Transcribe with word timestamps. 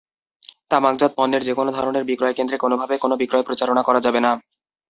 তামাকজাত 0.71 1.11
পণ্যের 1.17 1.45
যেকোনো 1.47 1.69
ধরনের 1.71 2.07
বিক্রয়কেন্দ্রে 2.09 2.57
কোনোভাবে 2.57 2.95
কোনো 2.97 3.15
বিক্রয় 3.21 3.45
প্রচারণা 3.47 3.81
করা 3.87 3.99
যাবে 4.05 4.19
না। 4.25 4.31